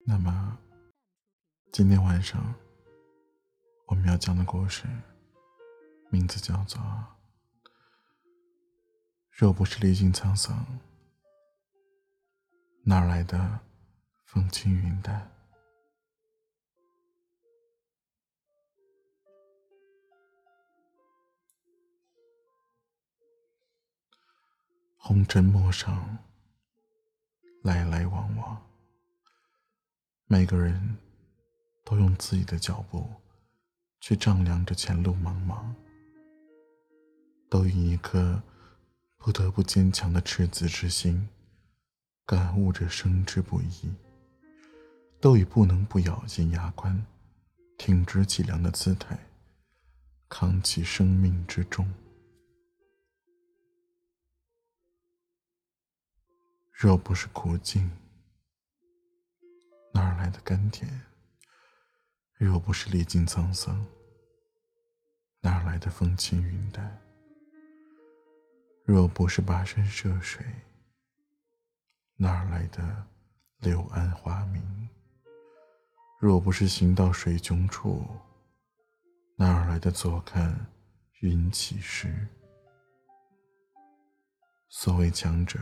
[0.00, 0.58] 那么，
[1.72, 2.54] 今天晚上
[3.86, 4.86] 我们要讲的故事，
[6.10, 6.80] 名字叫做
[9.30, 10.66] 《若不是历经沧桑，
[12.84, 13.60] 哪来的
[14.24, 15.20] 风轻云淡》。
[24.96, 26.18] 红尘陌上，
[27.62, 28.73] 来来往往。
[30.26, 30.96] 每个人
[31.84, 33.08] 都用自己的脚步
[34.00, 35.72] 去丈量着前路茫茫，
[37.50, 38.42] 都以一颗
[39.18, 41.28] 不得不坚强的赤子之心
[42.24, 43.94] 感悟着生之不易，
[45.20, 47.04] 都以不能不咬紧牙关、
[47.76, 49.18] 挺直脊梁的姿态
[50.30, 51.86] 扛起生命之重。
[56.72, 57.90] 若不是苦境，
[60.24, 60.90] 哪来的甘甜？
[62.38, 63.86] 若不是历经沧桑，
[65.40, 66.98] 哪来的风轻云淡？
[68.86, 70.42] 若不是跋山涉水，
[72.16, 73.06] 哪来的
[73.58, 74.88] 柳暗花明？
[76.18, 78.02] 若不是行到水穷处，
[79.36, 80.58] 哪来的坐看
[81.20, 82.26] 云起时？
[84.70, 85.60] 所谓强者，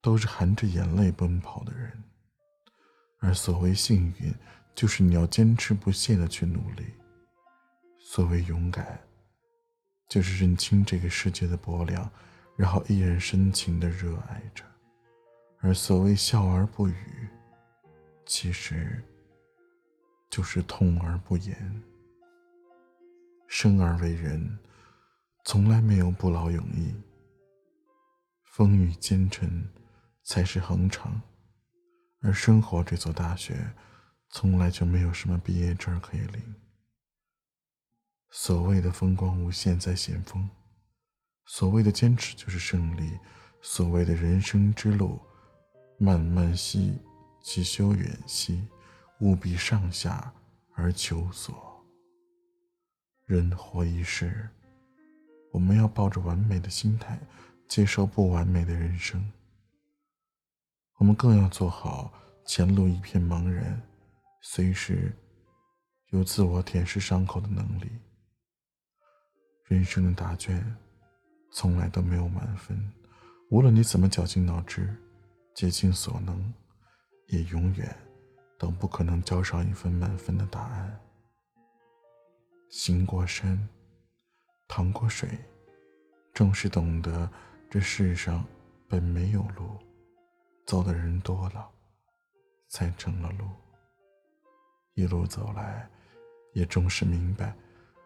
[0.00, 2.04] 都是含着眼泪奔跑的人。
[3.20, 4.34] 而所谓幸运，
[4.74, 6.84] 就是你要坚持不懈的去努力；
[7.98, 9.00] 所谓勇敢，
[10.08, 12.10] 就是认清这个世界的薄凉，
[12.56, 14.64] 然后依然深情的热爱着；
[15.60, 17.28] 而所谓笑而不语，
[18.24, 19.02] 其实
[20.30, 21.82] 就是痛而不言。
[23.48, 24.58] 生而为人，
[25.44, 26.94] 从来没有不劳永逸，
[28.44, 29.66] 风雨兼程
[30.22, 31.20] 才是恒常。
[32.20, 33.72] 而生活这座大学，
[34.30, 36.54] 从来就没有什么毕业证可以领。
[38.30, 40.48] 所谓的风光无限在险峰，
[41.46, 43.18] 所谓的坚持就是胜利，
[43.62, 45.20] 所谓的人生之路，
[45.98, 46.98] 漫漫兮
[47.40, 48.66] 其修远兮，
[49.20, 50.32] 务必上下
[50.74, 51.54] 而求索。
[53.24, 54.48] 人活一世，
[55.52, 57.18] 我们要抱着完美的心态，
[57.68, 59.32] 接受不完美的人生。
[60.98, 62.12] 我们更要做好
[62.44, 63.80] 前路一片茫然，
[64.40, 65.12] 随时
[66.10, 67.88] 有自我舔舐伤口的能力。
[69.66, 70.76] 人生的答卷
[71.52, 72.92] 从来都没有满分，
[73.50, 74.92] 无论你怎么绞尽脑汁、
[75.54, 76.52] 竭尽所能，
[77.28, 77.96] 也永远
[78.58, 81.00] 都不可能交上一份满分的答案。
[82.70, 83.68] 行过山，
[84.66, 85.28] 淌过水，
[86.34, 87.30] 正是懂得
[87.70, 88.44] 这世上
[88.88, 89.78] 本没有路。
[90.68, 91.66] 走的人多了，
[92.68, 93.46] 才成了路。
[94.92, 95.88] 一路走来，
[96.52, 97.56] 也终是明白，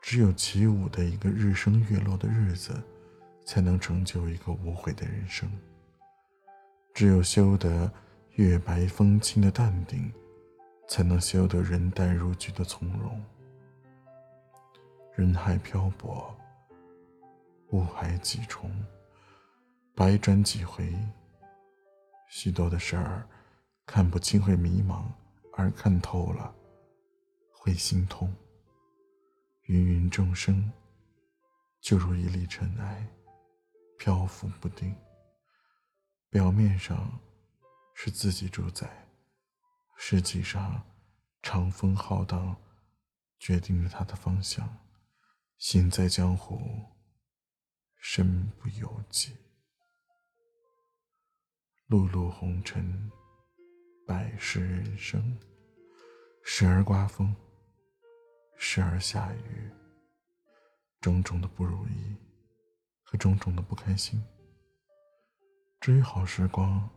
[0.00, 2.82] 只有起舞的一个日升月落的日子，
[3.44, 5.46] 才能成就一个无悔的人生。
[6.94, 7.92] 只有修得
[8.36, 10.10] 月白风清的淡定，
[10.88, 13.22] 才能修得人淡如菊的从容。
[15.14, 16.34] 人海漂泊，
[17.72, 18.70] 雾海几重，
[19.94, 20.90] 百转几回。
[22.28, 23.28] 许多的事儿，
[23.86, 25.04] 看不清会迷茫，
[25.52, 26.54] 而看透了
[27.52, 28.34] 会心痛。
[29.66, 30.70] 芸芸众生，
[31.80, 33.06] 就如一粒尘埃，
[33.98, 34.94] 漂浮不定。
[36.28, 37.18] 表面上
[37.94, 39.08] 是自己主宰，
[39.96, 40.84] 实际上
[41.42, 42.56] 长风浩荡
[43.38, 44.78] 决定了他的方向。
[45.58, 46.60] 心在江湖，
[47.98, 49.45] 身不由己。
[51.88, 53.08] 碌碌红尘，
[54.04, 55.38] 百世人生，
[56.42, 57.32] 时而刮风，
[58.56, 59.70] 时而下雨，
[61.00, 62.16] 种种的不如意
[63.04, 64.20] 和种种的不开心。
[65.80, 66.90] 至于好时光，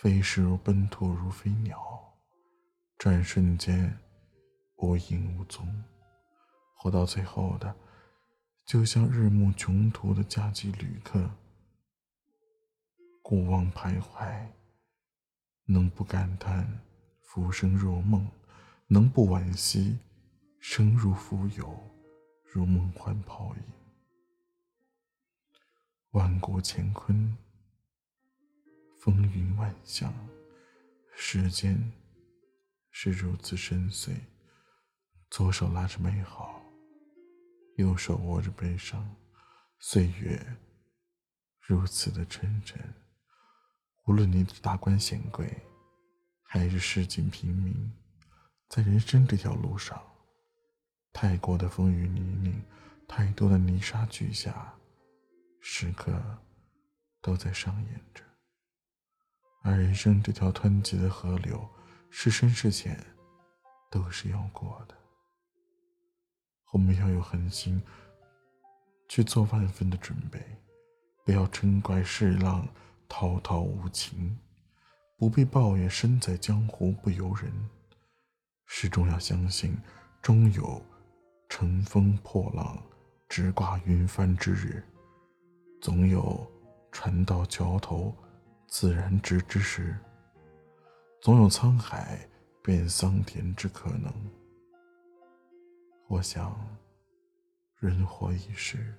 [0.00, 1.78] 飞逝如奔兔如飞鸟，
[2.96, 3.94] 转瞬间
[4.76, 5.84] 无影无踪。
[6.74, 7.76] 活到最后的，
[8.64, 11.30] 就像日暮穷途的加急旅客。
[13.28, 14.46] 过往徘徊，
[15.64, 16.80] 能不感叹
[17.22, 18.24] 浮生若梦？
[18.86, 19.98] 能不惋惜
[20.60, 21.76] 生如浮游，
[22.44, 23.62] 如梦幻泡影？
[26.12, 27.36] 万古乾坤，
[29.00, 30.14] 风云万象，
[31.12, 31.90] 世间
[32.92, 34.16] 是如此深邃。
[35.30, 36.62] 左手拉着美好，
[37.74, 39.16] 右手握着悲伤，
[39.80, 40.56] 岁月
[41.60, 42.78] 如此的沉沉。
[44.06, 45.52] 无论你是大官显贵，
[46.44, 47.92] 还是市井平民，
[48.68, 50.00] 在人生这条路上，
[51.12, 52.54] 太过的风雨泥泞，
[53.08, 54.72] 太多的泥沙俱下，
[55.60, 56.22] 时刻
[57.20, 58.22] 都在上演着。
[59.62, 61.68] 而人生这条湍急的河流，
[62.08, 62.96] 是深是浅，
[63.90, 64.94] 都是要过的。
[66.70, 67.82] 我们要有恒心，
[69.08, 70.40] 去做万分的准备，
[71.24, 72.68] 不要嗔怪世浪
[73.08, 74.38] 滔滔无情。
[75.18, 77.50] 不必抱怨身在江湖不由人，
[78.66, 79.74] 始终要相信，
[80.20, 80.84] 终有
[81.48, 82.78] 乘风破浪、
[83.26, 84.82] 直挂云帆之日；
[85.80, 86.46] 总有
[86.92, 88.14] 船到桥头
[88.68, 89.94] 自然直之时；
[91.22, 92.28] 总有沧海
[92.62, 94.12] 变桑田之可能。
[96.08, 96.54] 我想，
[97.78, 98.94] 人活一世，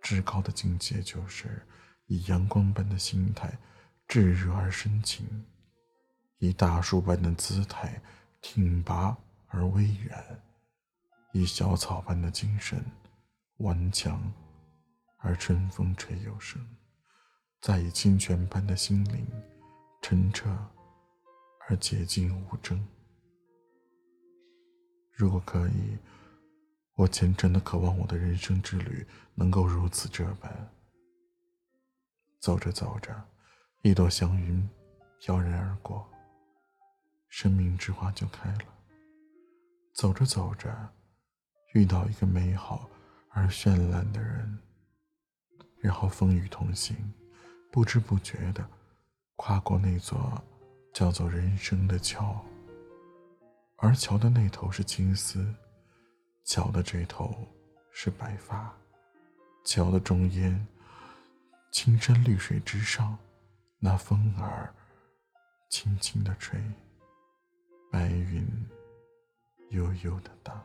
[0.00, 1.66] 至高的境界就是
[2.10, 3.56] 以阳光般的心态。
[4.08, 5.24] 炙热而深情，
[6.38, 8.02] 以大树般的姿态
[8.40, 9.16] 挺拔
[9.46, 10.42] 而巍然，
[11.32, 12.84] 以小草般的精神
[13.58, 14.20] 顽强
[15.18, 16.60] 而春风吹又生，
[17.60, 19.24] 再以清泉般的心灵
[20.02, 20.50] 澄澈
[21.68, 22.84] 而洁净无争。
[25.12, 25.96] 如果可以，
[26.96, 30.68] 我虔诚的渴望我的人生之旅能够如此这般，
[32.40, 33.14] 走着走着。
[33.82, 34.68] 一朵祥云
[35.18, 36.06] 飘然而过，
[37.28, 38.64] 生命之花就开了。
[39.94, 40.68] 走着走着，
[41.72, 42.88] 遇到一个美好
[43.30, 44.58] 而绚烂的人，
[45.78, 46.96] 然后风雨同行，
[47.70, 48.66] 不知不觉的
[49.36, 50.42] 跨过那座
[50.92, 52.44] 叫做人生的桥。
[53.76, 55.54] 而桥的那头是青丝，
[56.44, 57.34] 桥的这头
[57.92, 58.70] 是白发，
[59.64, 60.66] 桥的中间，
[61.70, 63.16] 青山绿水之上。
[63.82, 64.74] 那风儿
[65.70, 66.60] 轻轻的吹，
[67.90, 68.46] 白云
[69.70, 70.62] 悠悠的荡。